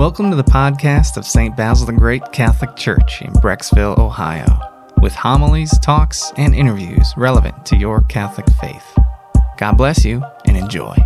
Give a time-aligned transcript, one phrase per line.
[0.00, 1.54] Welcome to the podcast of St.
[1.54, 4.46] Basil the Great Catholic Church in Brecksville, Ohio,
[5.02, 8.98] with homilies, talks, and interviews relevant to your Catholic faith.
[9.58, 10.96] God bless you and enjoy.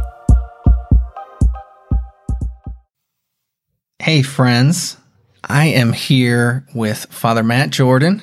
[3.98, 4.96] Hey, friends.
[5.42, 8.22] I am here with Father Matt Jordan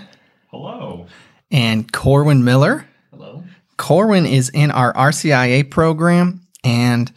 [0.52, 1.06] Hello.
[1.52, 2.88] and Corwin Miller.
[3.12, 3.44] Hello.
[3.76, 7.12] Corwin is in our RCIA program, and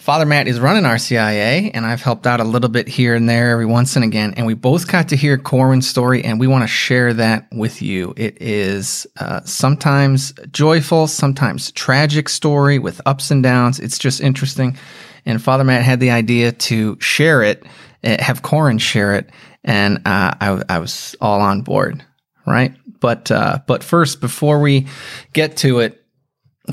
[0.00, 3.50] Father Matt is running RCIA, and I've helped out a little bit here and there
[3.50, 4.32] every once and again.
[4.34, 7.82] And we both got to hear Corwin's story, and we want to share that with
[7.82, 8.14] you.
[8.16, 13.78] It is uh, sometimes joyful, sometimes tragic story with ups and downs.
[13.78, 14.78] It's just interesting.
[15.26, 17.62] And Father Matt had the idea to share it,
[18.02, 19.28] uh, have Corwin share it,
[19.64, 22.02] and uh, I, I was all on board,
[22.46, 22.74] right?
[23.00, 24.86] But uh, but first, before we
[25.34, 25.99] get to it,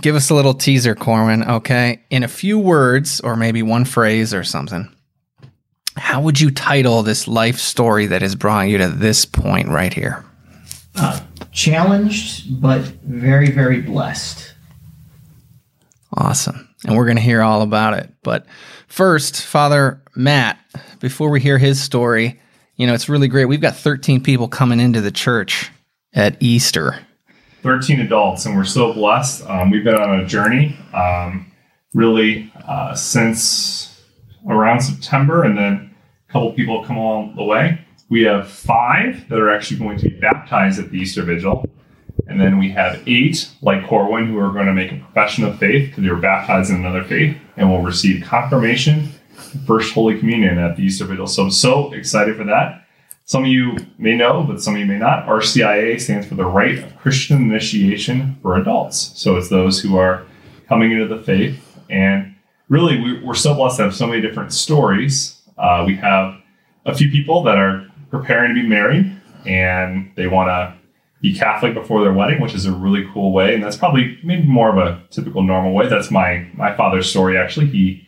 [0.02, 1.44] give us a little teaser, Corwin.
[1.44, 4.94] Okay, in a few words, or maybe one phrase or something.
[5.96, 9.94] How would you title this life story that has brought you to this point right
[9.94, 10.24] here?
[10.98, 11.20] uh,
[11.52, 14.54] challenged, but very, very blessed.
[16.14, 16.68] Awesome.
[16.86, 18.12] And we're going to hear all about it.
[18.24, 18.46] But
[18.88, 20.60] first, Father Matt,
[21.00, 22.40] before we hear his story,
[22.76, 23.46] you know, it's really great.
[23.46, 25.72] We've got 13 people coming into the church
[26.14, 27.00] at Easter.
[27.68, 29.46] 13 adults, and we're so blessed.
[29.46, 31.52] Um, we've been on a journey um,
[31.94, 34.02] really uh, since
[34.48, 35.94] around September, and then
[36.30, 37.86] a couple people come along the way.
[38.08, 41.70] We have five that are actually going to be baptized at the Easter Vigil.
[42.28, 45.60] And then we have eight, like Corwin, who are going to make a profession of
[45.60, 49.10] faith because they were baptized in another faith and will receive confirmation,
[49.66, 51.28] first Holy Communion at the Easter Vigil.
[51.28, 52.87] So I'm so excited for that.
[53.28, 55.28] Some of you may know, but some of you may not.
[55.28, 59.12] RCIA stands for the Rite of Christian Initiation for Adults.
[59.16, 60.24] So it's those who are
[60.70, 61.78] coming into the faith.
[61.90, 62.36] And
[62.70, 65.42] really, we- we're so blessed to have so many different stories.
[65.58, 66.36] Uh, we have
[66.86, 69.12] a few people that are preparing to be married
[69.46, 70.74] and they want to
[71.22, 73.54] be Catholic before their wedding, which is a really cool way.
[73.54, 75.90] And that's probably maybe more of a typical normal way.
[75.90, 77.68] That's my my father's story actually.
[77.68, 78.08] He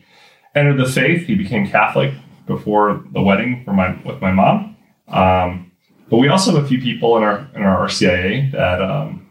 [0.54, 2.14] entered the faith, he became Catholic
[2.46, 4.69] before the wedding for my with my mom.
[5.10, 5.72] Um,
[6.08, 9.30] but we also have a few people in our in our RCIA that um,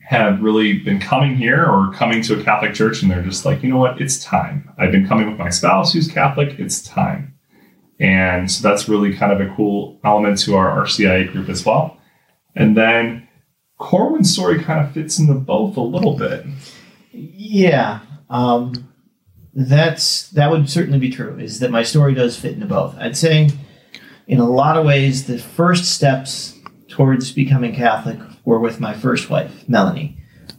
[0.00, 3.62] have really been coming here or coming to a Catholic church, and they're just like,
[3.62, 4.72] you know what, it's time.
[4.78, 6.58] I've been coming with my spouse who's Catholic.
[6.58, 7.34] It's time,
[7.98, 11.98] and so that's really kind of a cool element to our RCIA group as well.
[12.54, 13.26] And then
[13.78, 16.46] Corwin's story kind of fits into both a little bit.
[17.12, 18.00] Yeah,
[18.30, 18.92] um,
[19.54, 21.38] that's that would certainly be true.
[21.38, 22.96] Is that my story does fit into both?
[22.98, 23.50] I'd say,
[24.26, 29.30] in a lot of ways, the first steps towards becoming Catholic were with my first
[29.30, 30.16] wife, Melanie.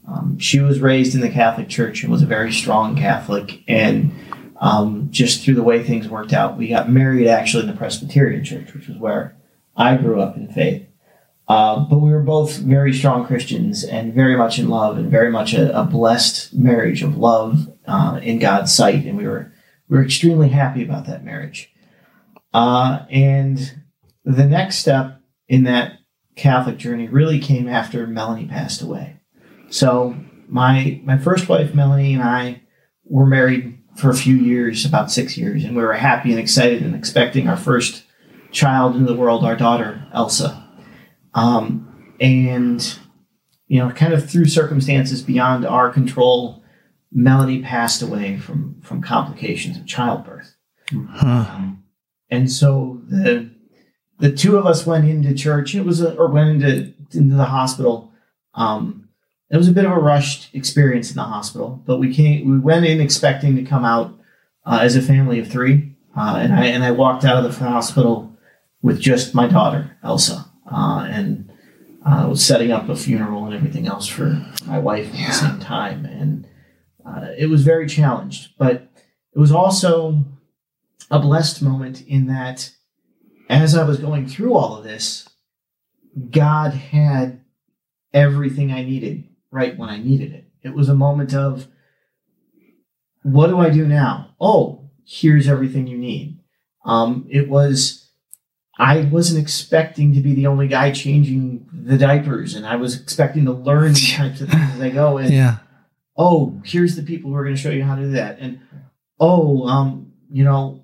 [0.08, 4.14] Um, she was raised in the Catholic Church and was a very strong Catholic, and
[4.60, 8.44] um, just through the way things worked out, we got married actually in the Presbyterian
[8.44, 9.36] Church, which was where
[9.76, 10.88] I grew up in faith.
[11.48, 15.32] Uh, but we were both very strong Christians and very much in love and very
[15.32, 19.52] much a, a blessed marriage of love uh, in God's sight, and we were
[19.90, 21.72] we were extremely happy about that marriage.
[22.58, 23.84] Uh, and
[24.26, 26.00] the next step in that
[26.36, 29.18] Catholic journey really came after Melanie passed away.
[29.70, 30.16] So
[30.48, 32.64] my my first wife Melanie and I
[33.04, 36.82] were married for a few years, about six years, and we were happy and excited
[36.82, 38.06] and expecting our first
[38.50, 40.68] child into the world, our daughter Elsa.
[41.36, 42.98] Um, and
[43.68, 46.64] you know, kind of through circumstances beyond our control,
[47.12, 50.56] Melanie passed away from from complications of childbirth.
[51.22, 51.77] Um,
[52.30, 53.50] and so the
[54.20, 55.76] the two of us went into church.
[55.76, 58.12] It was a, or went into into the hospital.
[58.54, 59.10] Um,
[59.50, 62.50] it was a bit of a rushed experience in the hospital, but we came.
[62.50, 64.18] We went in expecting to come out
[64.66, 67.66] uh, as a family of three, uh, and I and I walked out of the
[67.70, 68.38] hospital
[68.82, 71.50] with just my daughter Elsa, uh, and
[72.06, 75.60] uh, was setting up a funeral and everything else for my wife at the same
[75.60, 76.48] time, and
[77.06, 78.90] uh, it was very challenged, but
[79.34, 80.26] it was also
[81.10, 82.72] a blessed moment in that
[83.50, 85.30] as I was going through all of this,
[86.32, 87.42] God had
[88.14, 90.50] everything I needed right when I needed it.
[90.64, 91.68] It was a moment of,
[93.24, 94.36] what do I do now?
[94.40, 96.40] Oh, here's everything you need.
[96.86, 98.10] Um, it was,
[98.78, 103.46] I wasn't expecting to be the only guy changing the diapers, and I was expecting
[103.46, 105.18] to learn these types of things as I go.
[105.18, 105.58] And Yeah.
[106.18, 108.40] oh, here's the people who are going to show you how to do that.
[108.40, 108.60] And
[109.20, 110.77] oh, um, you know,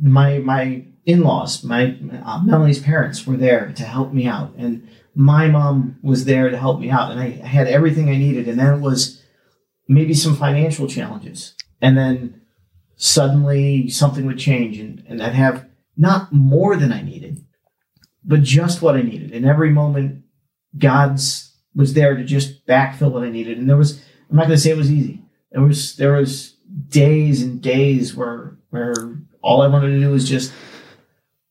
[0.00, 5.48] my my in-laws, my uh, Melanie's parents were there to help me out, and my
[5.48, 8.48] mom was there to help me out, and I had everything I needed.
[8.48, 9.22] And then it was
[9.88, 12.42] maybe some financial challenges, and then
[12.96, 15.64] suddenly something would change and, and I'd have
[15.96, 17.44] not more than I needed,
[18.24, 19.30] but just what I needed.
[19.32, 20.24] In every moment,
[20.76, 23.56] God's was there to just backfill what I needed.
[23.56, 25.22] And there was, I'm not going to say it was easy.
[25.52, 26.56] There was, there was
[26.88, 28.94] days and days where, where
[29.42, 30.52] all I wanted to do was just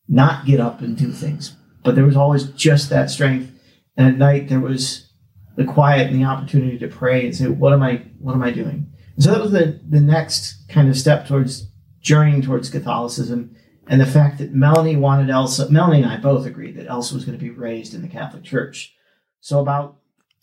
[0.08, 1.56] not get up and do things.
[1.84, 3.52] But there was always just that strength.
[3.96, 5.10] And at night there was
[5.56, 8.52] the quiet and the opportunity to pray and say, what am I, what am I
[8.52, 8.92] doing?
[9.16, 11.68] And so that was the, the next kind of step towards
[12.02, 13.56] journeying towards Catholicism
[13.88, 17.26] and the fact that Melanie wanted Elsa, Melanie and I both agreed that Elsa was
[17.26, 18.94] going to be raised in the Catholic Church.
[19.40, 19.98] So about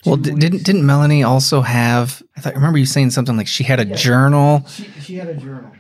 [0.04, 2.22] Well, d- didn't didn't Melanie also have?
[2.36, 3.94] I thought I remember you saying something like she had a Yeah.
[3.94, 5.70] journal she, she had a journal.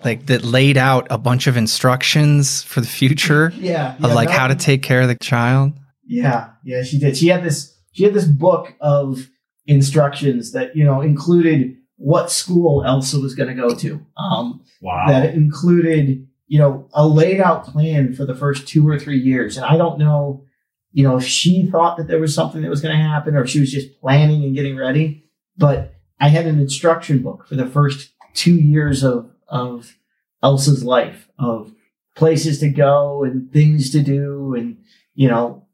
[0.00, 0.04] Yeah.
[0.04, 3.94] like that laid out a bunch of instructions for the future Yeah.
[3.96, 5.72] of yeah, like how to take care of the child.
[6.06, 7.16] Yeah, yeah, she did.
[7.16, 9.28] She had this she had this book of
[9.66, 14.04] instructions that, you know, included what school Elsa was going to go to.
[14.16, 15.06] Um, Wow.
[15.08, 19.56] that included, you know, a laid out plan for the first two or three years.
[19.58, 20.44] And I don't know,
[20.92, 23.42] you know, if she thought that there was something that was going to happen or
[23.44, 25.24] if she was just planning and getting ready.
[25.58, 29.96] But I had an instruction book for the first two years of, of
[30.42, 31.72] Elsa's life of
[32.16, 34.78] places to go and things to do and,
[35.14, 35.66] you know,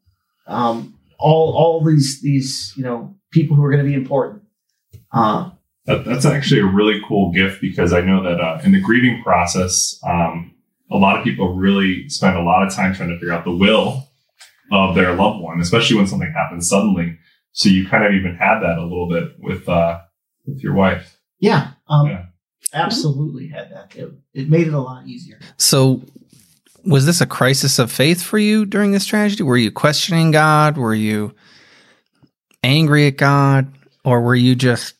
[0.46, 4.42] um, all, all these, these, you know, people who are going to be important.
[5.12, 5.50] Uh,
[5.86, 9.22] That, that's actually a really cool gift because I know that uh, in the grieving
[9.22, 10.54] process, um,
[10.90, 13.56] a lot of people really spend a lot of time trying to figure out the
[13.56, 14.08] will
[14.72, 17.18] of their loved one, especially when something happens suddenly.
[17.52, 20.00] So you kind of even had that a little bit with uh,
[20.44, 21.18] with your wife.
[21.38, 22.25] Yeah, um, Yeah.
[22.72, 23.94] Absolutely had that.
[23.96, 25.40] It, it made it a lot easier.
[25.56, 26.02] So,
[26.84, 29.42] was this a crisis of faith for you during this tragedy?
[29.42, 30.76] Were you questioning God?
[30.76, 31.34] Were you
[32.62, 33.72] angry at God?
[34.04, 34.94] Or were you just,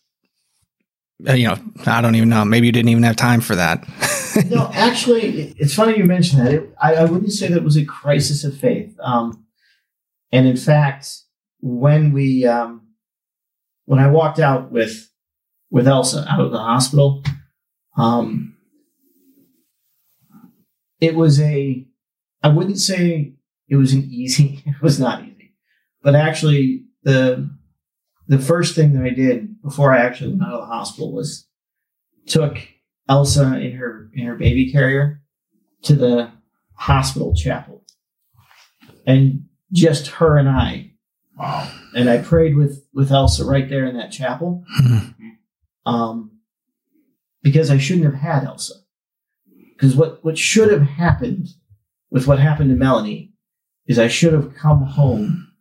[1.28, 2.44] uh, you know, I don't even know.
[2.44, 3.86] Maybe you didn't even have time for that.
[4.50, 6.52] No, actually, it's funny you mention that.
[6.52, 8.94] It, I, I wouldn't say that it was a crisis of faith.
[9.00, 9.46] Um,
[10.30, 11.08] and in fact,
[11.60, 12.88] when we um,
[13.86, 15.10] when I walked out with
[15.70, 17.22] with Elsa out of the hospital,
[17.96, 18.56] um,
[21.00, 21.86] it was a
[22.42, 23.34] I wouldn't say
[23.68, 24.62] it was an easy.
[24.66, 25.54] It was not easy,
[26.02, 27.50] but actually the
[28.28, 31.46] the first thing that I did before I actually went out of the hospital was
[32.26, 32.58] took
[33.08, 35.22] Elsa in her in her baby carrier
[35.82, 36.30] to the
[36.74, 37.84] hospital chapel,
[39.06, 40.92] and just her and I.
[41.38, 41.70] Wow.
[41.94, 44.64] And I prayed with with Elsa right there in that chapel,
[45.86, 46.35] um,
[47.46, 48.74] because I shouldn't have had Elsa.
[49.72, 51.46] Because what what should have happened
[52.10, 53.34] with what happened to Melanie
[53.86, 55.52] is I should have come home,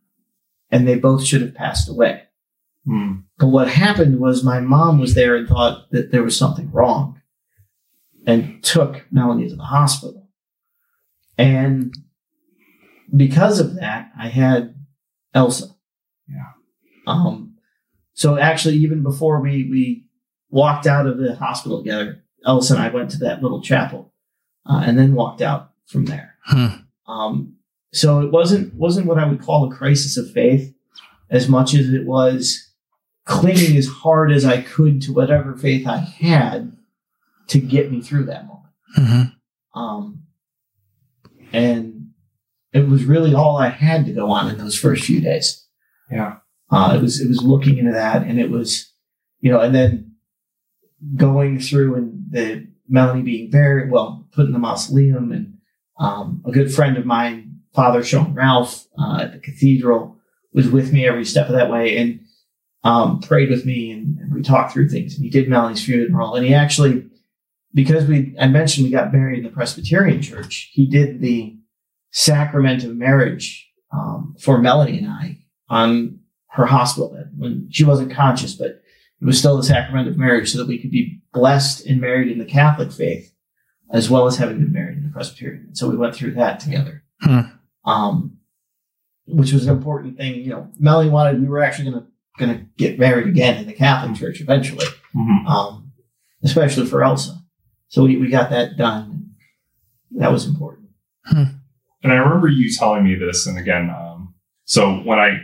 [0.72, 2.24] and they both should have passed away.
[2.88, 3.18] Hmm.
[3.38, 7.22] But what happened was my mom was there and thought that there was something wrong
[8.26, 10.28] and took Melanie to the hospital.
[11.38, 11.94] And
[13.16, 14.74] because of that, I had
[15.36, 15.68] Elsa.
[16.28, 16.54] Yeah.
[17.06, 17.58] Um,
[18.14, 20.05] so actually, even before we, we
[20.56, 24.14] walked out of the hospital together, Elsa and I went to that little chapel
[24.66, 26.36] uh, and then walked out from there.
[26.46, 26.68] Hmm.
[27.08, 27.58] Um,
[27.92, 30.74] so it wasn't wasn't what I would call a crisis of faith
[31.30, 32.72] as much as it was
[33.26, 36.72] clinging as hard as I could to whatever faith I had
[37.48, 38.74] to get me through that moment.
[38.98, 39.34] Mhm.
[39.74, 40.24] Um,
[41.52, 42.12] and
[42.72, 45.66] it was really all I had to go on in those first few days.
[46.10, 46.38] Yeah.
[46.72, 48.94] Uh, it was it was looking into that, and it was,
[49.42, 50.15] you know, and then
[51.16, 55.58] going through and the Melanie being buried, well, put in the mausoleum, and
[56.00, 60.18] um, a good friend of mine, Father Sean Ralph, uh, at the cathedral,
[60.54, 62.20] was with me every step of that way, and
[62.84, 65.16] um, prayed with me, and, and we talked through things.
[65.16, 67.08] And he did Melanie's funeral, and he actually,
[67.74, 71.58] because we, I mentioned we got married in the Presbyterian Church, he did the
[72.12, 76.20] sacrament of marriage um, for Melanie and I on
[76.52, 78.82] her hospital bed when she wasn't conscious, but
[79.26, 82.32] it was still the sacrament of marriage so that we could be blessed and married
[82.32, 83.34] in the Catholic faith
[83.92, 85.74] as well as having been married in the Presbyterian.
[85.74, 87.04] So we went through that together.
[87.22, 87.40] Hmm.
[87.86, 88.38] Um,
[89.26, 90.36] which was an important thing.
[90.36, 93.66] You know, Melanie wanted, we were actually going to, going to get married again in
[93.66, 95.46] the Catholic church eventually, Mhm.
[95.48, 95.92] um,
[96.44, 97.40] especially for Elsa.
[97.88, 99.32] So we, we got that done.
[100.12, 100.90] That was important.
[101.32, 105.40] And I remember you telling me this, and again, um, so when I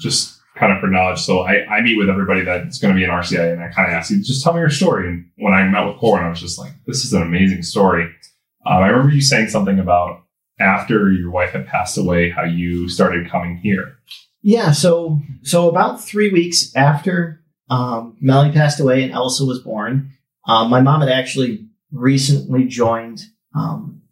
[0.00, 3.04] just kind of for knowledge, so I, I meet with everybody that's going to be
[3.04, 5.08] in RCIA, and I kind of ask you, just tell me your story.
[5.08, 8.04] And when I met with Corwin, I was just like, this is an amazing story.
[8.66, 10.22] Um, I remember you saying something about
[10.60, 13.96] after your wife had passed away, how you started coming here.
[14.42, 20.10] Yeah, so so about three weeks after um, Melanie passed away and Elsa was born,
[20.46, 23.22] um, my mom had actually recently joined
[23.54, 24.02] um,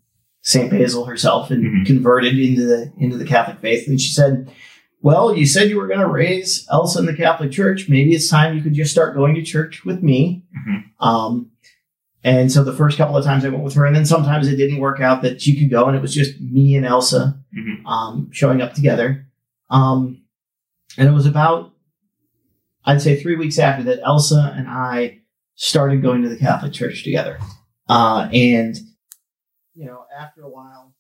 [0.43, 0.71] St.
[0.71, 1.87] Basil herself and Mhm.
[1.87, 3.87] converted into the into the Catholic faith.
[3.87, 4.51] And she said,
[5.03, 7.89] "Well, you said you were going to raise Elsa in the Catholic Church.
[7.89, 10.85] Maybe it's time you could just start going to church with me." Mhm.
[11.01, 11.51] Um,
[12.25, 14.57] and so the first couple of times I went with her, and then sometimes it
[14.57, 17.85] didn't work out that she could go, and it was just me and Elsa Mhm.
[17.85, 19.27] um, showing up together.
[19.71, 20.23] Um,
[20.97, 21.73] and it was about,
[22.85, 25.21] I'd say, three weeks after that, Elsa and I
[25.55, 27.39] started going to the Catholic Church together.
[27.89, 28.77] Uh, and,
[29.75, 30.95] you know, after a while,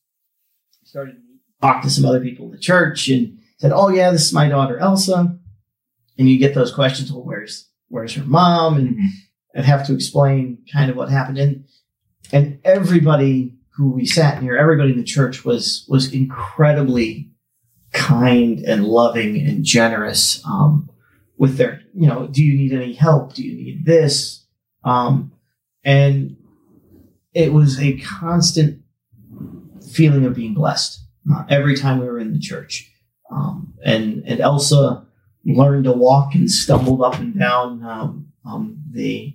[0.84, 1.18] started to
[1.60, 4.48] talk to some other people in the church and said, "Oh yeah, this is my
[4.48, 5.38] daughter Elsa."
[6.18, 9.08] And you get those questions, "Well, where's where's her mom?" And Mhm.
[9.56, 11.38] I'd have to explain kind of what happened.
[11.38, 11.64] And
[12.32, 17.30] and everybody who we sat near, everybody in the church was was incredibly
[17.92, 20.88] kind and loving and generous um,
[21.36, 23.34] with their, you know, do you need any help?
[23.34, 24.44] Do you need this?
[24.84, 25.32] Um,
[25.84, 26.36] and
[27.34, 28.80] it was a constant
[29.90, 31.00] feeling of being blessed
[31.32, 32.91] uh, every time we were in the church.
[33.32, 35.06] Um, and and Elsa
[35.44, 39.34] learned to walk and stumbled up and down um, um, the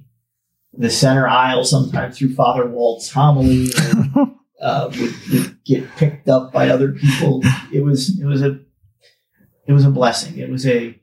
[0.74, 4.16] the center aisle sometimes through Father Walt's homily and
[4.62, 7.42] uh, would, would get picked up by other people.
[7.74, 8.60] It was it was a
[9.66, 10.38] it was a blessing.
[10.38, 11.00] It was a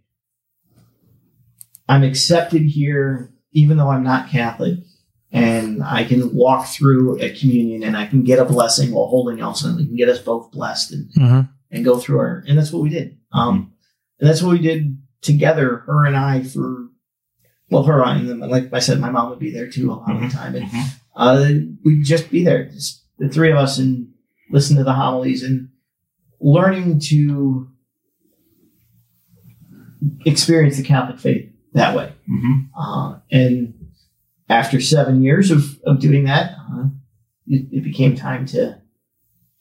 [1.89, 4.79] I'm accepted here even though I'm not Catholic,
[5.31, 9.41] and I can walk through a communion and I can get a blessing while holding
[9.41, 11.41] Elsa, and we can get us both blessed and hmm
[11.75, 13.19] and go through our and that's what we did.
[13.33, 13.73] Um,
[14.21, 16.89] and that's what we did together, her and I for
[17.71, 20.15] well, her and then like I said, my mom would be there too a lot
[20.15, 21.01] of the time, and Mhm.
[21.17, 24.09] uh, we'd just be there, just the three of us, and
[24.51, 25.71] listen to the homilies and
[26.41, 27.69] learning to
[30.27, 32.13] experience the Catholic faith that way.
[32.31, 32.69] Mhm.
[32.79, 33.75] Uh, and
[34.49, 36.89] after seven years of, of doing that, uh,
[37.47, 38.81] it, it became time to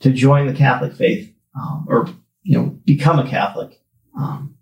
[0.01, 2.08] to join the Catholic faith um, or
[2.44, 3.80] you know become a Catholic.
[4.18, 4.56] Um,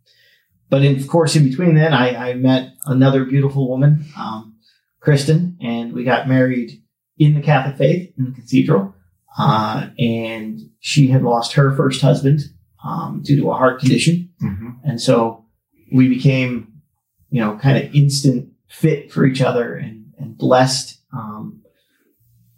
[0.70, 4.56] but in, of course, in between then, I, I met another beautiful woman, um,
[5.02, 6.82] Kristen, and we got married
[7.18, 8.96] in the Catholic faith in the cathedral.
[9.38, 12.42] Uh, and she had lost her first husband
[12.84, 14.30] um, due to a heart condition.
[14.42, 14.80] Mhm.
[14.84, 15.46] And so
[15.92, 16.82] we became,
[17.30, 21.62] you know, kind of instant fit for each other and, and blessed um,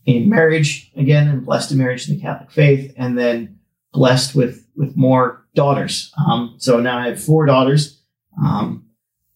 [0.06, 3.60] in marriage again, and blessed in marriage in the Catholic faith, and then
[3.94, 6.12] blessed with with more daughters.
[6.18, 8.02] Um, so now I have four daughters,
[8.44, 8.86] um,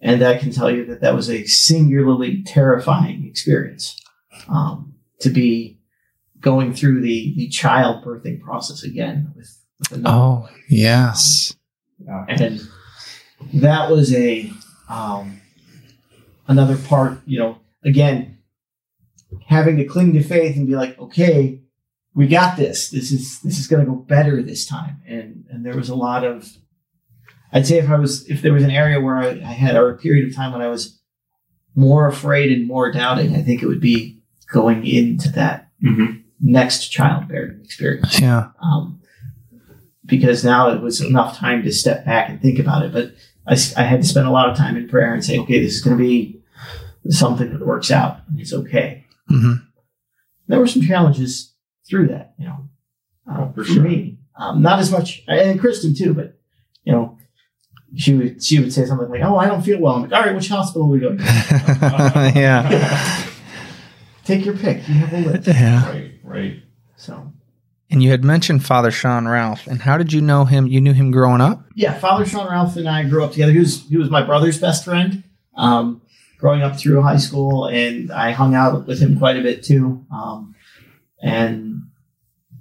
[0.01, 3.95] and I can tell you that that was a singularly terrifying experience
[4.49, 5.79] um, to be
[6.39, 11.55] going through the the child birthing process again with, with another Oh, yes.
[11.99, 12.25] Yeah.
[12.29, 12.61] and
[13.55, 14.51] that was a
[14.89, 15.41] um,
[16.47, 18.37] another part you know again
[19.47, 21.61] having to cling to faith and be like okay
[22.17, 25.65] we got this this is this is going to go better this time and and
[25.65, 26.49] there was a lot of
[27.53, 29.89] i'd say if i was if there was an area where i, I had or
[29.91, 30.99] a period of time when i was
[31.75, 34.19] more afraid and more doubting i think it would be
[34.51, 36.23] going into that Mhm.
[36.41, 38.49] next childbearing experience Yeah.
[38.61, 38.99] um,
[40.05, 42.93] because now it was enough time to step back and think about it.
[42.93, 43.13] But
[43.45, 45.75] I, I had to spend a lot of time in prayer and say, okay, this
[45.75, 46.41] is going to be
[47.09, 48.21] something that works out.
[48.29, 49.05] And it's okay.
[49.27, 49.53] hmm
[50.47, 51.53] There were some challenges
[51.89, 52.69] through that, you know,
[53.29, 53.83] uh, Oh, for for sure.
[53.83, 54.17] me.
[54.39, 56.37] Um, not as much, and Kristen too, but
[56.83, 57.17] you know,
[57.95, 60.21] she would she would say something like, "Oh, I don't feel well." I'm like, "All
[60.21, 61.23] right, which hospital are we going?" to?"
[62.35, 63.23] yeah.
[64.25, 64.87] Take your pick.
[64.87, 65.47] You have a list.
[65.47, 65.89] Yeah.
[65.89, 66.11] Right.
[66.23, 66.63] Right.
[66.97, 67.31] So
[67.89, 69.65] And you had mentioned Father Sean Ralph.
[69.67, 70.67] And how did you know him?
[70.67, 71.65] You knew him growing up?
[71.75, 73.53] yeah, Father Sean Ralph and I grew up together.
[73.53, 75.23] He was he was my brother's best friend.
[75.55, 76.01] Um,
[76.37, 80.05] growing up through high school, and I hung out with him quite a bit too.
[80.11, 80.53] Um,
[81.21, 81.81] and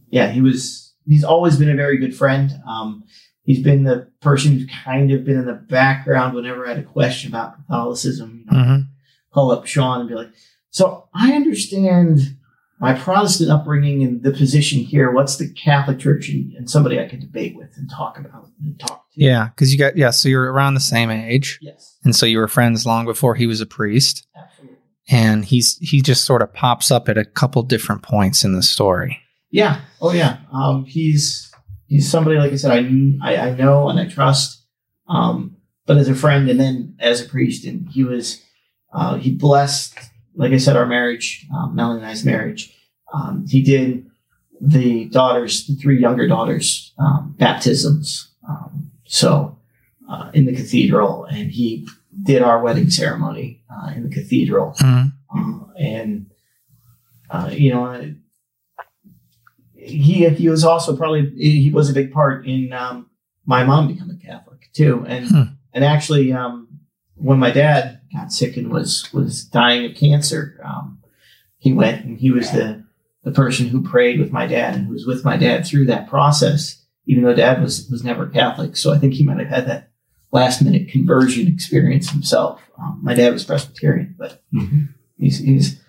[0.09, 2.53] yeah, he was he's always been a very good friend.
[2.69, 3.05] Um,
[3.43, 6.83] he's been the person who's kind of been in the background whenever I had a
[6.85, 8.45] question about Catholicism.
[8.51, 8.81] You know, Mm-hmm.
[9.33, 10.31] call up Sean and be like,
[10.71, 12.21] "So I understand
[12.79, 15.11] my Protestant upbringing and the position here.
[15.11, 18.79] What's the Catholic Church?" And, and somebody I could debate with and talk about and
[18.79, 19.21] talk to.
[19.23, 19.49] Yeah.
[19.49, 20.11] Because you got, yeah.
[20.11, 21.59] So you're around the same age.
[21.63, 21.97] Yes.
[22.05, 24.27] And so you were friends long before he was a priest.
[24.37, 24.56] Absolutely.
[25.09, 28.63] And he's, he just sort of pops up at a couple different points in the
[28.63, 29.21] story.
[29.51, 29.81] Yeah.
[30.01, 30.39] Oh yeah.
[30.53, 31.51] Um, he's
[31.87, 32.73] he's somebody like I said.
[32.73, 32.87] I
[33.23, 34.63] I, I know and I trust.
[35.09, 38.43] Um, but as a friend and then as a priest, and he was
[38.93, 39.97] uh, he blessed,
[40.35, 42.75] like I said, our marriage, um, Melanie and I's marriage.
[43.15, 44.07] Um, he did
[44.61, 48.31] the daughters, the three younger daughters, um, baptisms.
[48.49, 49.59] Um, so
[50.11, 51.87] uh, in the cathedral, and he
[52.23, 54.75] did our wedding ceremony uh, in the cathedral.
[54.81, 55.13] Mhm.
[55.35, 56.27] Uh, and
[57.31, 58.15] uh, you know,
[59.75, 63.11] he he was also probably he was a big part in um,
[63.45, 65.43] my mom becoming Catholic too, and Hmm.
[65.73, 66.69] and actually um,
[67.15, 70.99] when my dad got sick and was was dying of cancer, um,
[71.59, 72.85] he went and he was the
[73.25, 76.09] the person who prayed with my dad and who was with my dad through that
[76.09, 78.77] process, even though dad was was never Catholic.
[78.77, 79.91] So I think he might have had that
[80.33, 82.61] last minute conversion experience himself.
[82.79, 84.43] Um, my dad was Presbyterian, but
[85.17, 85.81] he's he's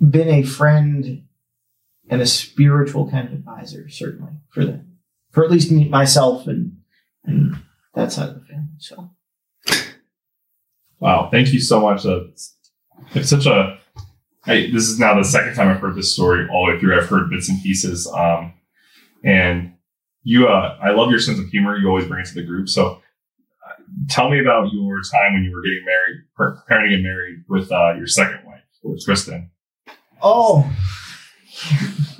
[0.00, 1.24] been a friend
[2.10, 4.84] and a spiritual kind of advisor, certainly for the
[5.30, 6.78] for at least me myself and
[7.24, 7.56] and
[7.94, 8.68] that side of the family.
[8.78, 9.10] So
[11.00, 12.02] Wow, thank you so much.
[12.02, 12.56] That's
[13.14, 13.78] it's such a.
[14.46, 16.98] I, this is now the second time I've heard this story all the way through.
[16.98, 18.54] I've heard bits and pieces, um,
[19.24, 19.74] and
[20.22, 20.48] you.
[20.48, 21.76] Uh, I love your sense of humor.
[21.76, 22.68] You always bring it to the group.
[22.68, 22.98] So, uh,
[24.08, 27.70] tell me about your time when you were getting married, preparing to get married with
[27.72, 29.50] uh, your second wife, with Kristen.
[30.22, 30.68] Oh,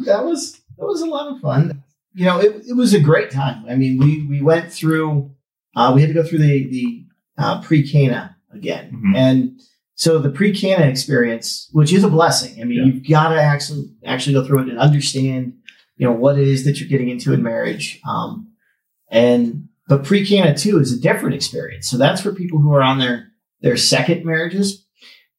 [0.04, 1.82] that was that was a lot of fun.
[2.14, 3.64] You know, it, it was a great time.
[3.68, 5.30] I mean, we we went through.
[5.76, 7.04] Uh, we had to go through the the
[7.38, 9.16] uh, pre Cana again, Mhm.
[9.16, 9.60] and
[9.94, 12.60] so the pre Cana experience, which is a blessing.
[12.60, 12.84] I mean, Yeah.
[12.92, 15.54] you've got to actually actually go through it and understand,
[15.96, 18.00] you know, what it is that you're getting into in marriage.
[18.08, 18.52] Um,
[19.10, 21.88] and but pre Cana too is a different experience.
[21.88, 24.84] So that's for people who are on their their second marriages.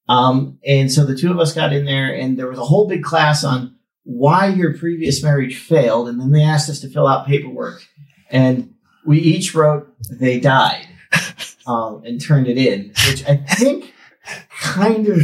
[0.10, 2.88] Um, and so the two of us got in there, and there was a whole
[2.88, 6.10] big class on why your previous marriage failed.
[6.10, 7.84] And then they asked us to fill out paperwork.
[8.32, 8.74] And
[9.06, 10.88] we each wrote, they died,
[11.68, 13.94] um, and turned it in, which I think
[14.60, 15.22] kind of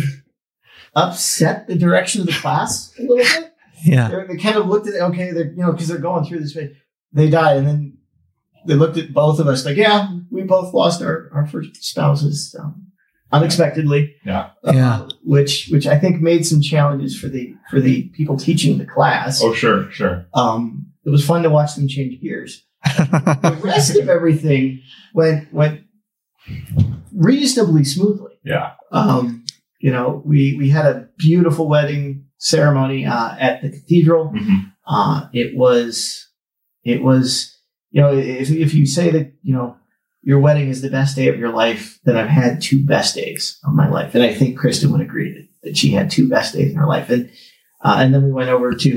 [0.95, 3.53] upset the direction of the class a little bit.
[3.83, 4.07] Yeah.
[4.07, 6.39] They're, they kind of looked at it, okay, they're, you know, because they're going through
[6.39, 6.75] this, phase.
[7.11, 7.57] they died.
[7.57, 7.94] And then
[8.67, 12.55] they looked at both of us like, yeah, we both lost our, our first spouses
[12.59, 12.87] um,
[13.31, 14.49] unexpectedly Yeah.
[14.63, 15.07] Yeah.
[15.23, 19.41] which which I think made some challenges for the for the people teaching the class.
[19.43, 20.25] Oh, sure, sure.
[20.33, 22.63] Um, it was fun to watch them change gears.
[22.85, 24.81] The rest of everything
[25.13, 25.81] went went
[27.13, 28.33] reasonably smoothly.
[28.43, 28.73] Yeah.
[28.91, 29.45] Um,
[29.79, 34.31] you know, we we had a beautiful wedding ceremony uh, at the cathedral.
[34.35, 34.71] Mhm.
[34.87, 36.27] Uh, it was
[36.83, 37.54] it was
[37.95, 39.77] you know if if you say that you know
[40.21, 43.59] your wedding is the best day of your life, then I've had two best days
[43.63, 46.53] of my life, and I think Kristen would agree that, that she had two best
[46.55, 47.09] days in her life.
[47.09, 47.29] And
[47.85, 48.91] uh, and then we went over to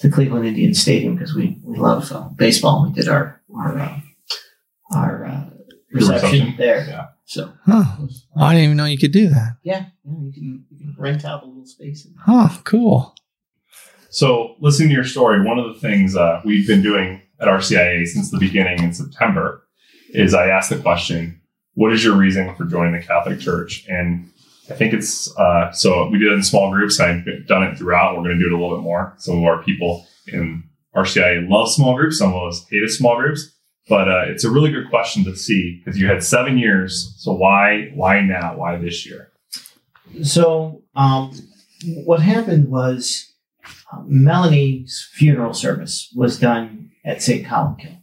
[0.00, 2.84] to Cleveland Indian Stadium because we we love uh, baseball.
[2.84, 4.00] And we did our our uh,
[4.94, 5.44] our uh,
[5.92, 6.54] reception, reception?
[6.58, 6.84] there.
[6.88, 7.06] Yeah.
[7.24, 9.56] So Oh, I didn't even know you could do that.
[9.62, 12.04] yeah, yeah, you can you can rent out a little space.
[12.04, 12.24] In there.
[12.28, 13.14] Oh, cool.
[14.10, 18.06] So, listening to your story, one of the things uh, we've been doing at RCIA
[18.06, 19.62] since the beginning in September
[20.10, 21.40] is I asked the question,
[21.74, 24.30] "What is your reason for joining the Catholic Church?" And
[24.70, 26.98] I think it's uh, so we did it in small groups.
[27.00, 28.16] I've done it throughout.
[28.16, 29.14] We're going to do it a little bit more.
[29.18, 32.18] Some of our people in RCIA love small groups.
[32.18, 33.52] Some of us hated small groups.
[33.88, 37.14] But uh, it's a really good question to see because you had seven years.
[37.18, 38.56] So why why now?
[38.56, 39.30] Why this year?
[40.22, 41.32] So, um,
[42.04, 43.32] what happened was
[43.92, 46.75] uh, Melanie's funeral service was done
[47.06, 47.46] at St.
[47.46, 48.00] Columbkille,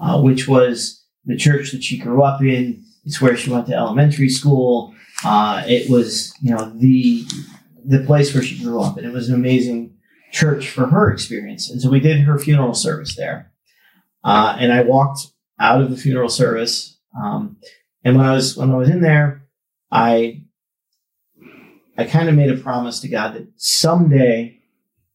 [0.00, 2.82] uh, which was the church that she grew up in.
[3.04, 4.94] It's where she went to elementary school.
[5.24, 7.24] Uh, it was, you know, the
[7.84, 9.94] the place where she grew up, and it was an amazing
[10.32, 11.70] church for her experience.
[11.70, 13.52] And so we did her funeral service there.
[14.24, 15.28] Uh, and I walked
[15.60, 16.98] out of the funeral service.
[17.16, 17.58] Um,
[18.04, 19.46] and when I was when I was in there,
[19.90, 20.42] I
[21.96, 24.55] I kind of made a promise to God that someday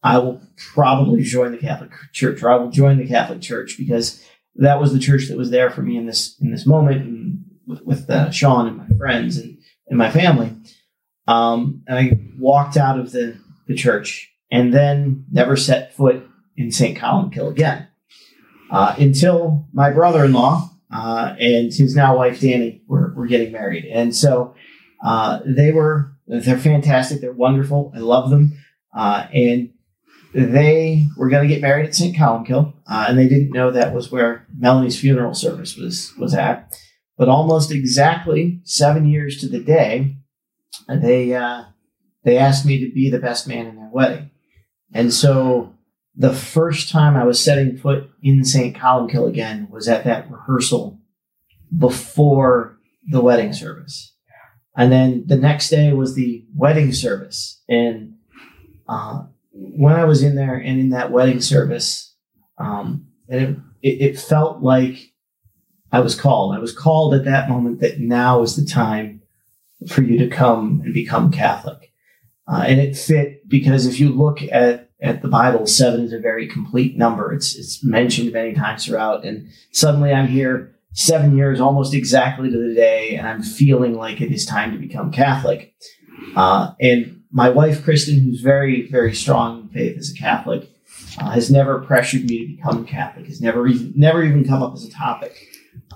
[0.03, 4.23] I will probably join the Catholic Church, or I will join the Catholic Church because
[4.55, 7.43] that was the church that was there for me in this in this moment, and
[7.67, 10.53] with, with uh, Sean and my friends and, and my family.
[11.27, 13.37] Um, and I walked out of the
[13.67, 16.97] the church, and then never set foot in St.
[16.97, 17.87] Columbkille again
[18.71, 24.15] uh, until my brother-in-law uh, and his now wife Danny were, were getting married, and
[24.15, 24.55] so
[25.05, 27.21] uh, they were they're fantastic.
[27.21, 27.91] They're wonderful.
[27.95, 28.57] I love them.
[28.95, 29.69] Uh, and
[30.33, 32.15] they were going to get married at St.
[32.15, 36.77] Columbkille, uh, and they didn't know that was where Melanie's funeral service was was at.
[37.17, 40.17] But almost exactly seven years to the day,
[40.87, 41.65] they uh,
[42.23, 44.31] they asked me to be the best man in their wedding.
[44.93, 45.75] And so
[46.15, 48.75] the first time I was setting foot in St.
[48.75, 50.99] Columbkille again was at that rehearsal
[51.77, 52.77] before
[53.09, 54.13] the wedding service.
[54.75, 57.61] And then the next day was the wedding service.
[57.67, 58.15] And
[58.87, 59.23] uh,
[59.61, 62.15] when I was in there and in that wedding service,
[62.57, 65.13] um, and it, it, felt like
[65.91, 66.55] I was called.
[66.55, 69.21] I was called at that moment that now is the time
[69.87, 71.91] for you to come and become Catholic.
[72.47, 76.19] Uh, and it fit because if you look at at the Bible, seven is a
[76.19, 77.31] very complete number.
[77.31, 82.57] It's it's mentioned many times throughout, and suddenly I'm here seven years almost exactly to
[82.57, 85.73] the day, and I'm feeling like it is time to become Catholic.
[86.35, 90.69] Uh, and my wife, Kristen, who's very, very strong in faith as a Catholic,
[91.19, 94.73] uh, has never pressured me to become Catholic, has never even, never even come up
[94.73, 95.35] as a topic.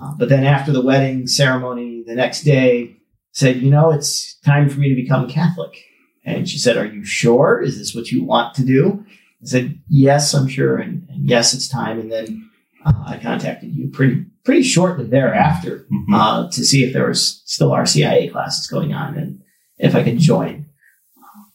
[0.00, 2.96] Uh, but then after the wedding ceremony, the next day,
[3.32, 5.76] said, you know, it's time for me to become Catholic.
[6.24, 7.60] And she said, are you sure?
[7.60, 9.04] Is this what you want to do?
[9.42, 10.76] I said, yes, I'm sure.
[10.78, 12.00] And, and yes, it's time.
[12.00, 12.50] And then
[12.84, 16.04] uh, I contacted you pretty pretty shortly thereafter Mhm.
[16.14, 19.42] uh, to see if there was still RCIA classes going on and
[19.78, 20.65] if I could join.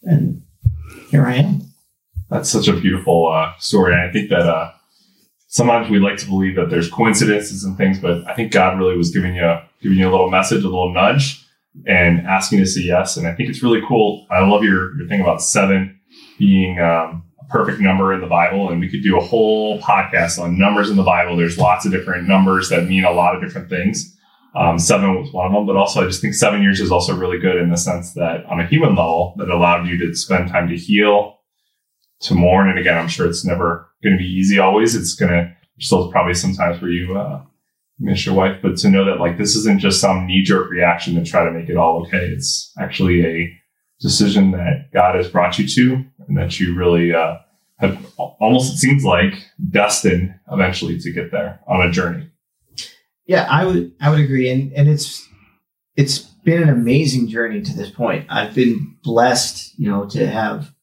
[0.03, 0.43] And
[1.09, 1.61] here I am.
[2.29, 3.93] That's such a beautiful uh, story.
[3.93, 4.71] And I think that uh,
[5.47, 8.97] sometimes we like to believe that there's coincidences and things, but I think God really
[8.97, 11.45] was giving you giving you a little message, a little nudge,
[11.85, 13.17] and asking to say yes.
[13.17, 14.25] And I think it's really cool.
[14.31, 15.99] I love your your thing about seven
[16.39, 20.41] being um, a perfect number in the Bible, and we could do a whole podcast
[20.41, 21.35] on numbers in the Bible.
[21.35, 24.17] There's lots of different numbers that mean a lot of different things.
[24.53, 27.15] Um, seven was one of them, but also I just think seven years is also
[27.15, 30.49] really good in the sense that on a human level, that allowed you to spend
[30.49, 31.39] time to heal,
[32.21, 32.69] to mourn.
[32.69, 34.93] And again, I'm sure it's never going to be easy always.
[34.93, 37.43] It's going to, still probably sometimes where you, uh,
[37.99, 41.15] miss your wife, but to know that like this isn't just some knee jerk reaction
[41.15, 42.25] to try to make it all okay.
[42.25, 43.53] It's actually a
[43.99, 47.37] decision that God has brought you to and that you really, uh,
[47.77, 49.33] have almost, it seems like
[49.69, 52.30] destined eventually to get there on a journey.
[53.31, 55.25] Yeah, I would I would agree, and and it's
[55.95, 58.25] it's been an amazing journey to this point.
[58.29, 60.73] I've been blessed, you know, to have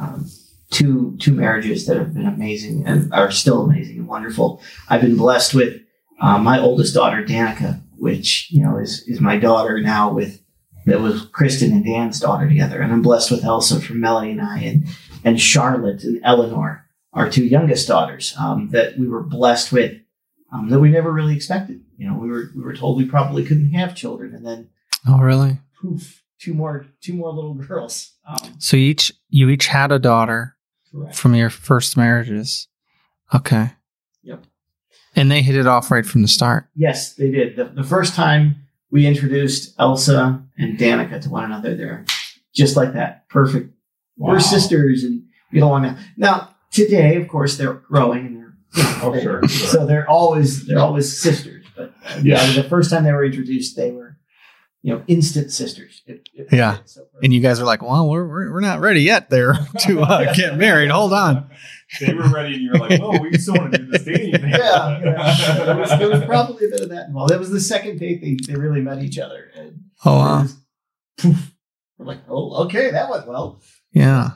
[0.00, 0.28] um,
[0.72, 4.60] two two marriages that have been amazing and are still amazing and wonderful.
[4.88, 5.80] I've been blessed with
[6.20, 10.42] uh, my oldest daughter, Danica, which you know is is my daughter now with
[10.86, 14.42] that was Kristen and Dan's daughter together, and I'm blessed with Elsa from Melanie and
[14.42, 14.88] I, and
[15.22, 19.92] and Charlotte and Eleanor, our two youngest daughters, um, that we were blessed with
[20.52, 21.82] um, that we never really expected.
[21.96, 24.68] You know, we were we were told we probably couldn't have children, and then
[25.06, 25.58] Oh, really?
[25.80, 28.12] poof, two more two more little girls.
[28.26, 30.56] Um, So each you each had a daughter
[30.92, 31.16] correct.
[31.16, 32.68] from your first marriages.
[33.34, 33.70] Okay.
[34.22, 34.44] Yep.
[35.16, 36.68] And they hit it off right from the start.
[36.74, 37.56] Yes, they did.
[37.56, 38.56] The, the first time
[38.90, 42.04] we introduced Elsa and Danica to one another, they're
[42.54, 43.70] just like that, perfect.
[44.16, 44.30] Wow.
[44.32, 45.98] We're sisters, and we get along now.
[46.16, 48.37] Now today, of course, they're growing,
[48.76, 49.66] Oh, sure, sure.
[49.68, 51.64] so they're always they're always sisters.
[51.76, 52.44] But uh, yeah.
[52.44, 52.62] Yeah.
[52.62, 54.16] the first time they were introduced, they were
[54.82, 56.02] you know instant sisters.
[56.06, 56.78] It- it- Yeah.
[56.84, 57.02] so.
[57.22, 60.32] And you guys are like, well, we're, we're, we're not ready yet there to uh,
[60.34, 60.90] get married.
[60.90, 61.50] Hold on.
[62.00, 64.32] They were ready, and you were like, "Oh, we still want to do this dating
[64.40, 65.64] thing." yeah, yeah.
[65.64, 67.32] There, was, there was probably a bit of that involved.
[67.32, 69.50] That was the second date they, they really met each other.
[69.56, 70.42] And Oh, wow.
[70.42, 70.56] was-
[71.16, 71.52] poof.
[71.96, 73.62] we're like, oh, okay, that went well.
[73.92, 74.32] Yeah.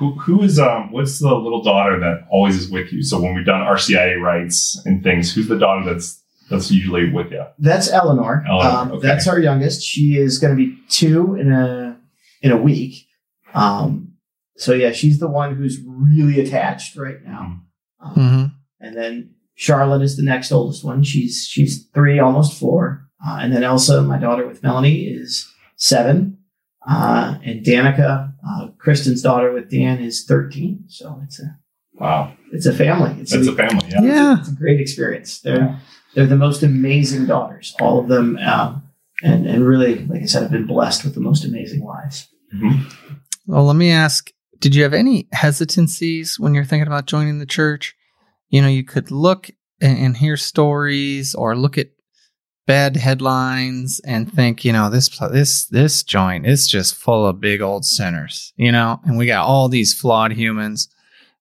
[0.00, 3.02] Who who is um what's the little daughter that always is with you?
[3.02, 7.30] So when we've done RCIA rights and things, who's the daughter that's that's usually with
[7.30, 7.44] you?
[7.58, 8.42] That's Eleanor.
[8.48, 9.06] Eleanor, um, okay.
[9.06, 9.82] That's our youngest.
[9.82, 12.00] She is going to be two in a
[12.40, 13.06] in a week.
[13.52, 14.14] Um,
[14.56, 17.60] so yeah, she's the one who's really attached right now.
[18.00, 18.44] Um, hmm
[18.84, 21.02] And then Charlotte is the next oldest one.
[21.02, 23.06] She's she's three, almost four.
[23.22, 26.38] Uh, and then Elsa, my daughter with Melanie, is seven.
[26.88, 30.84] Uh, and Danica, uh, Kristen's daughter with Dan, is thirteen.
[30.88, 31.56] So it's a
[31.94, 33.14] Wow, it's a family.
[33.20, 33.86] It's that's a, a family.
[33.90, 34.02] Yeah.
[34.02, 34.38] Yeah.
[34.38, 35.40] it's a great experience.
[35.40, 35.78] They're
[36.14, 38.82] they're the most amazing daughters, all of them, um,
[39.22, 42.28] and and really, like I said, I've been blessed with the most amazing lives.
[42.54, 42.90] Mhm.
[43.46, 47.46] Well, let me ask Did you have any hesitancies when you're thinking about joining the
[47.46, 47.94] church?
[48.48, 51.88] You know, you could look and, and hear stories or look at
[52.66, 57.60] bad headlines and think, you know, this this this joint is just full of big
[57.60, 60.88] old sinners, you know, and we got all these flawed humans.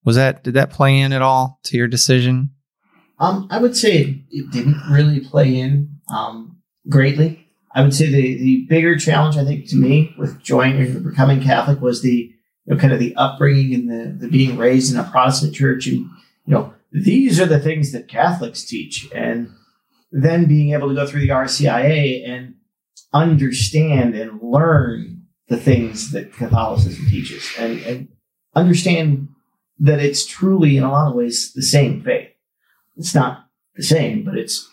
[0.04, 2.52] Was that did that play in at all to your decision?
[3.20, 7.46] Um, I would say it, didn't really play in um, greatly.
[7.76, 11.42] I would say the, the bigger challenge, I think, to me with joining or becoming
[11.42, 12.34] Catholic was the
[12.66, 15.88] you know, kind of the upbringing and the, the being raised in a Protestant church.
[15.88, 15.98] And,
[16.46, 19.08] you know, these are the things that Catholics teach.
[19.14, 19.52] And
[20.12, 22.56] then being able to go through the RCIA and
[23.14, 28.08] understand and learn the things that Catholicism teaches and, and
[28.56, 29.30] understand
[29.80, 32.30] that it's truly, in a lot of ways, the same faith
[33.00, 34.70] it's not the same, but it's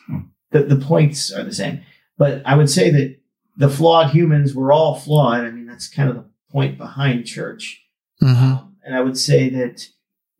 [0.51, 1.83] the, the points are the same.
[2.19, 3.17] But I would say that
[3.57, 5.41] the flawed humans were all flawed.
[5.41, 7.83] I mean, that's kind of the point behind church.
[8.21, 9.89] Um, and I would say that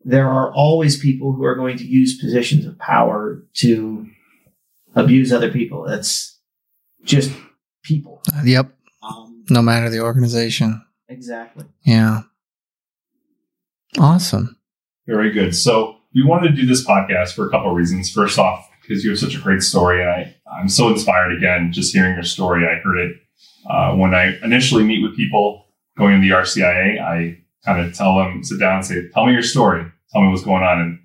[0.03, 4.07] there are always people who are going to use positions of power to
[5.03, 5.83] abuse other people.
[5.83, 6.37] That's
[7.03, 7.31] just
[7.83, 8.21] people.
[8.43, 8.73] Yep.
[9.01, 10.83] Um, No matter the organization.
[11.07, 11.65] exactly.
[11.83, 12.21] Yeah.
[13.99, 14.57] Awesome.
[15.07, 15.55] Very good.
[15.55, 18.11] So we wanted to do this podcast for a couple of reasons.
[18.11, 21.71] First off, because you have such a great story, and I, I'm so inspired again
[21.71, 22.65] just hearing your story.
[22.67, 23.15] I heard it
[23.69, 25.65] uh, when I initially meet with people
[25.97, 27.01] going to the RCIA.
[27.01, 29.85] I kind of tell them, sit down and say, "Tell me your story.
[30.11, 30.99] Tell me what's going on." And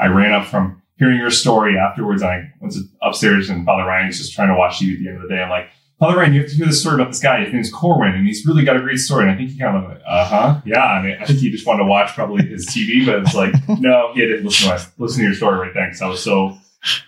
[0.00, 2.22] I ran up from hearing your story afterwards.
[2.22, 5.16] I went upstairs, and Father Ryan was just trying to watch you at the end
[5.16, 5.40] of the day.
[5.40, 7.44] I'm like, Father Ryan, you have to hear this story about this guy.
[7.44, 9.22] His name's Corwin, and he's really got a great story.
[9.22, 10.84] And I think he kind of like, uh huh, yeah.
[10.84, 13.54] I mean, I think he just wanted to watch probably his TV, but it's like,
[13.80, 16.22] no, he to listen to my, listen to your story right then because I was
[16.22, 16.56] so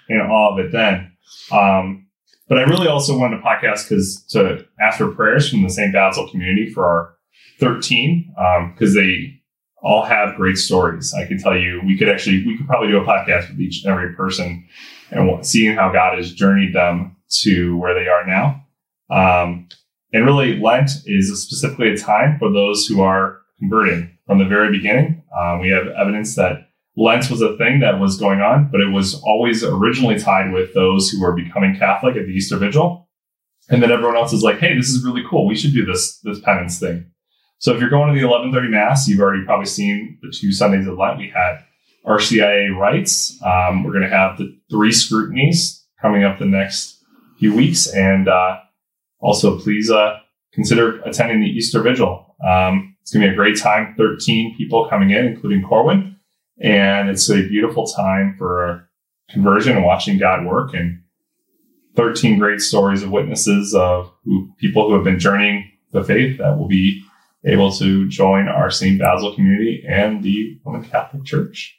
[0.08, 1.12] in awe of it then.
[1.52, 2.06] Um,
[2.48, 5.92] but I really also wanted a podcast because to ask for prayers from the St.
[5.92, 7.14] Basil community for our
[7.60, 8.34] 13
[8.74, 9.39] because um, they
[9.82, 11.14] all have great stories.
[11.14, 13.84] I can tell you, we could actually we could probably do a podcast with each
[13.84, 14.66] and every person
[15.10, 18.64] and seeing how God has journeyed them to where they are now.
[19.10, 19.68] Um,
[20.12, 24.70] and really, Lent is specifically a time for those who are converting from the very
[24.70, 25.22] beginning.
[25.36, 28.92] Um, we have evidence that Lent was a thing that was going on, but it
[28.92, 33.08] was always originally tied with those who were becoming Catholic at the Easter Vigil.
[33.68, 35.46] And then everyone else is like, hey, this is really cool.
[35.46, 37.06] We should do this, this penance thing.
[37.60, 40.86] So if you're going to the 1130 Mass, you've already probably seen the two Sundays
[40.86, 41.18] of Lent.
[41.18, 41.62] We had
[42.06, 43.38] RCIA rites.
[43.42, 47.04] Um, we're going to have the three scrutinies coming up the next
[47.38, 47.86] few weeks.
[47.86, 48.60] And uh,
[49.20, 50.20] also, please uh,
[50.54, 52.34] consider attending the Easter Vigil.
[52.42, 53.94] Um, it's going to be a great time.
[53.98, 56.16] 13 people coming in, including Corwin.
[56.62, 58.88] And it's a beautiful time for
[59.28, 60.72] conversion and watching God work.
[60.72, 61.02] And
[61.96, 66.56] 13 great stories of witnesses of who, people who have been journeying the faith that
[66.56, 66.99] will be
[67.44, 68.98] able to join our St.
[68.98, 71.76] Basil community and the Roman Catholic Church.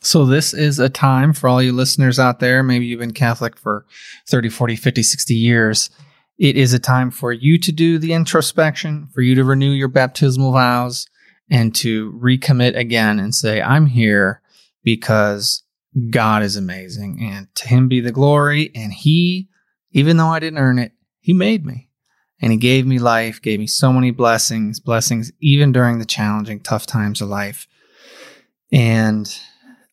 [0.00, 2.62] So, this is a time for all you listeners out there.
[2.62, 3.84] Maybe you've been Catholic for
[4.28, 5.90] 30, 40, 50, 60 years.
[6.38, 9.88] It is a time for you to do the introspection, for you to renew your
[9.88, 11.08] baptismal vows,
[11.50, 14.40] and to recommit again and say, I'm here
[14.84, 15.64] because
[16.10, 17.18] God is amazing.
[17.20, 18.70] And to Him be the glory.
[18.74, 19.48] And He,
[19.90, 21.87] even though I didn't earn it, He made me.
[22.40, 26.60] And He gave me life, gave me so many blessings, blessings even during the challenging,
[26.60, 27.66] tough times of life.
[28.72, 29.28] And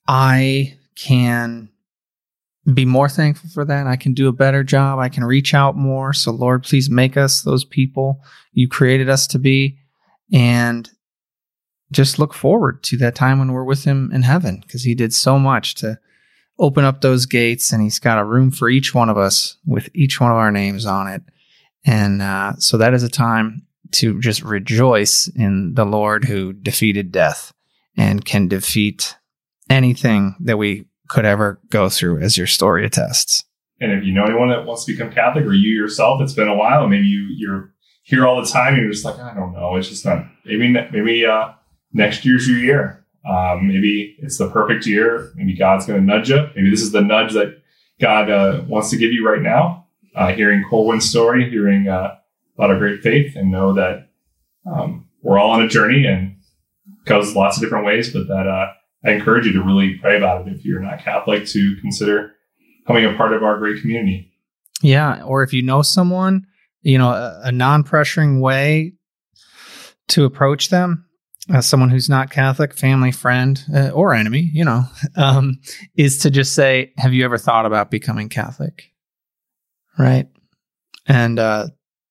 [0.08, 1.70] I can
[2.74, 3.88] be more thankful for that.
[3.88, 5.00] I can do a better job.
[5.00, 6.14] I can reach out more.
[6.14, 8.22] So, Lord, please make us those people
[8.54, 9.78] you created us to be.
[10.34, 10.90] And
[11.92, 15.14] just look forward to that time when we're with Him in heaven because He did
[15.14, 16.00] so much to
[16.58, 17.72] open up those gates.
[17.72, 20.52] And He's got a room for each one of us with each one of our
[20.52, 21.22] names on it.
[21.86, 27.12] And uh, so that is a time to just rejoice in the Lord who defeated
[27.12, 27.54] death
[27.96, 29.16] and can defeat
[29.70, 33.44] anything that we could ever go through, as your story attests.
[33.80, 36.48] And if you know anyone that wants to become Catholic, or you yourself, it's been
[36.48, 39.54] a while, maybe you you're here all the time, and you're just like, I don't
[39.54, 40.26] know, it's just not.
[40.46, 41.50] Maybe maybe uh,
[41.94, 43.06] next year's your year.
[43.28, 45.32] Um, maybe it's the perfect year.
[45.36, 46.48] Maybe God's going to nudge you.
[46.56, 47.62] Maybe this is the nudge that
[48.00, 49.85] God uh, wants to give you right now.
[50.16, 52.16] Uh, hearing Corwin's story, hearing uh,
[52.58, 54.10] a lot of great faith, and know that
[54.66, 56.38] um, we're all on a journey and
[57.06, 58.72] goes lots of different ways, but that uh,
[59.06, 62.34] I encourage you to really pray about it if you're not Catholic to consider
[62.80, 64.32] becoming a part of our great community.
[64.82, 65.24] Yeah.
[65.24, 66.46] Or if you know someone,
[66.82, 68.94] you know, a, a non pressuring way
[70.10, 71.06] to approach them,
[71.54, 74.84] uh, someone who's not Catholic, family, friend, uh, or enemy, you know,
[75.16, 75.60] um,
[75.96, 78.92] is to just say, Have you ever thought about becoming Catholic?
[79.98, 80.28] Right.
[81.08, 81.68] And uh,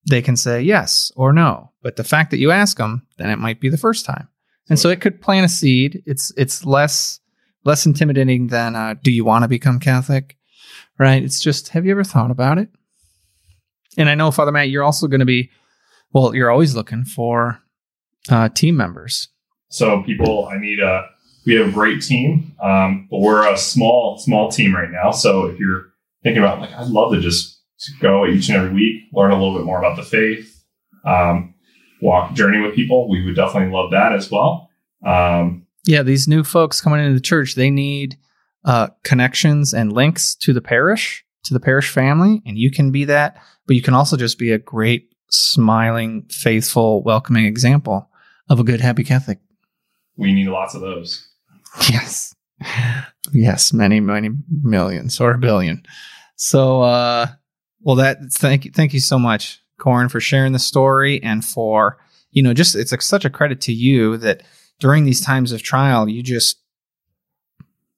[0.09, 1.71] they can say yes or no.
[1.81, 4.29] But the fact that you ask them, then it might be the first time
[4.69, 6.03] and so it could plant a seed.
[6.05, 7.19] It's it's less
[7.63, 10.37] less intimidating than uh, do you want to become Catholic,
[10.97, 11.23] right?
[11.23, 12.69] It's just have you ever thought about it?
[13.97, 15.51] And I know Father Matt, you're also going to be
[16.13, 16.35] well.
[16.35, 17.59] You're always looking for
[18.29, 19.29] uh, team members.
[19.69, 21.09] So people, I need a.
[21.45, 25.11] We have a great team, um, but we're a small small team right now.
[25.11, 25.93] So if you're
[26.23, 29.35] thinking about like, I'd love to just to go each and every week, learn a
[29.35, 30.63] little bit more about the faith.
[31.05, 31.53] Um,
[32.01, 34.69] walk journey with people, we would definitely love that as well.
[35.05, 38.17] Um, yeah, these new folks coming into the church, they need
[38.63, 43.05] uh, connections and links to the parish, to the parish family, and you can be
[43.05, 43.37] that.
[43.67, 48.09] But you can also just be a great, smiling, faithful, welcoming example
[48.49, 49.39] of a good, happy Catholic.
[50.17, 51.27] We need lots of those.
[51.91, 52.33] Yes.
[53.33, 54.29] Yes, many, many
[54.63, 55.83] millions or a billion.
[56.37, 57.27] So, uh,
[57.85, 61.97] well, that thank you, thank you so much Corwin, for sharing the story and for,
[62.31, 64.43] you know, just it's like such a credit to you that
[64.79, 66.59] during these times of trial, you just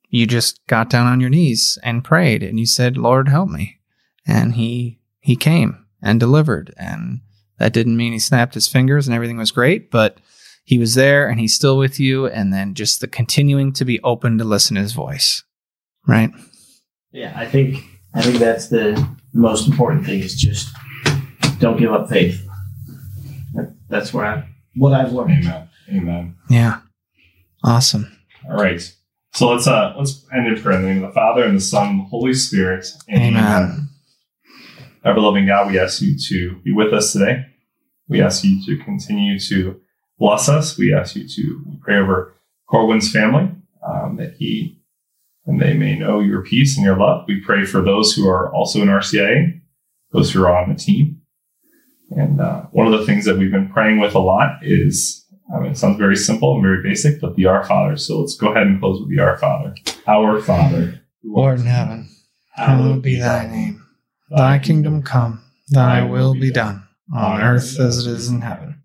[0.09, 3.79] you just got down on your knees and prayed and you said, Lord, help me.
[4.25, 6.73] And he he came and delivered.
[6.77, 7.21] And
[7.57, 10.19] that didn't mean he snapped his fingers and everything was great, but
[10.63, 14.01] he was there and he's still with you, and then just the continuing to be
[14.01, 15.43] open to listen to his voice.
[16.05, 16.31] Right?
[17.13, 20.69] Yeah, I think I think that's the most important thing is just
[21.59, 22.45] don't give up faith.
[23.53, 25.45] That, that's where I what I've learned.
[25.45, 25.69] Amen.
[25.89, 26.35] Amen.
[26.49, 26.81] Yeah.
[27.63, 28.11] Awesome.
[28.49, 28.81] All right.
[29.33, 31.61] So let's uh let's end in prayer in the name of the Father and the
[31.61, 32.87] Son and the Holy Spirit.
[33.11, 33.89] Amen.
[35.05, 37.45] Ever loving God, we ask you to be with us today.
[38.09, 39.79] We ask you to continue to
[40.17, 40.77] bless us.
[40.77, 42.33] We ask you to pray over
[42.69, 43.51] Corwin's family
[43.87, 44.76] um, that he
[45.47, 47.25] and they may know your peace and your love.
[47.27, 49.59] We pray for those who are also in RCIA,
[50.11, 51.21] those who are on the team.
[52.11, 55.59] And uh, one of the things that we've been praying with a lot is, I
[55.59, 57.97] mean, it sounds very simple and very basic, but the Our Father.
[57.97, 59.75] So let's go ahead and close with the Our Father.
[60.07, 62.09] Our Father, who Lord in heaven,
[62.51, 63.83] hallowed be thy name.
[64.29, 68.81] Thy kingdom come, thy will be done, on earth as it is in heaven.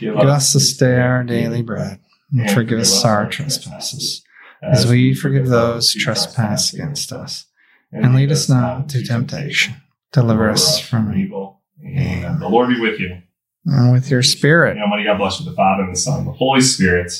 [0.00, 2.00] Give us this day our daily bread,
[2.32, 4.23] and forgive us our trespasses,
[4.72, 7.46] as we forgive those who trespass against us.
[7.92, 9.74] And lead us not into temptation.
[10.12, 11.60] Deliver us from evil.
[11.80, 12.40] Amen.
[12.40, 13.18] The Lord be with you.
[13.66, 14.72] And with your spirit.
[14.72, 17.12] And Almighty God bless you, the Father and the Son, and the Holy Spirit.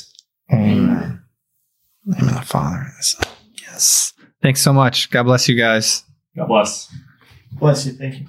[0.51, 1.21] Amen.
[2.05, 3.31] In the name of the Father and the Son.
[3.61, 4.13] Yes.
[4.41, 5.09] Thanks so much.
[5.09, 6.03] God bless you guys.
[6.35, 6.93] God bless.
[7.53, 7.93] Bless you.
[7.93, 8.27] Thank you.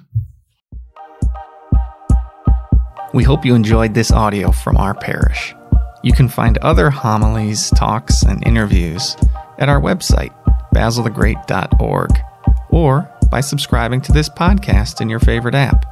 [3.13, 5.53] We hope you enjoyed this audio from our parish.
[6.07, 9.17] You can find other homilies, talks, and interviews
[9.57, 10.31] at our website,
[10.73, 12.11] basilthegreat.org,
[12.69, 15.85] or by subscribing to this podcast in your favorite app.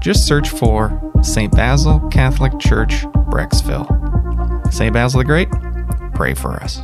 [0.00, 1.50] Just search for St.
[1.50, 3.88] Basil Catholic Church, Brecksville.
[4.72, 4.92] St.
[4.94, 5.48] Basil the Great,
[6.14, 6.82] pray for us.